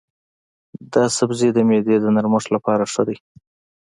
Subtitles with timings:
[0.93, 3.17] دا سبزی د معدې د نرمښت لپاره ښه دی.